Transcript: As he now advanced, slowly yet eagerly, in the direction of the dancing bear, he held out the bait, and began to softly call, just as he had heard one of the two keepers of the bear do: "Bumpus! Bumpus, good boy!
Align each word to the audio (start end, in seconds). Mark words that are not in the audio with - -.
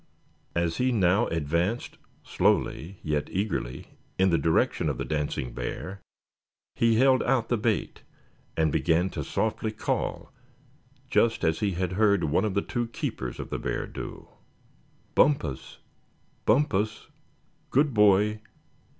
As 0.55 0.77
he 0.77 0.91
now 0.91 1.27
advanced, 1.27 1.99
slowly 2.23 2.99
yet 3.03 3.27
eagerly, 3.31 3.99
in 4.17 4.31
the 4.31 4.37
direction 4.39 4.89
of 4.89 4.97
the 4.97 5.05
dancing 5.05 5.53
bear, 5.53 6.01
he 6.75 6.95
held 6.95 7.21
out 7.21 7.49
the 7.49 7.57
bait, 7.57 8.01
and 8.57 8.71
began 8.71 9.11
to 9.11 9.23
softly 9.23 9.71
call, 9.71 10.31
just 11.07 11.43
as 11.43 11.59
he 11.59 11.73
had 11.73 11.91
heard 11.91 12.23
one 12.23 12.45
of 12.45 12.55
the 12.55 12.63
two 12.63 12.87
keepers 12.87 13.39
of 13.39 13.51
the 13.51 13.59
bear 13.59 13.85
do: 13.85 14.27
"Bumpus! 15.13 15.77
Bumpus, 16.45 17.05
good 17.69 17.93
boy! 17.93 18.41